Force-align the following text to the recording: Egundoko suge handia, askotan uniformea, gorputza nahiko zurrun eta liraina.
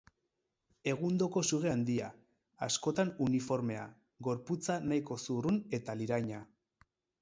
Egundoko 0.93 1.43
suge 1.49 1.71
handia, 1.73 2.09
askotan 2.69 3.13
uniformea, 3.29 3.87
gorputza 4.31 4.83
nahiko 4.89 5.23
zurrun 5.27 5.65
eta 5.81 6.03
liraina. 6.05 6.47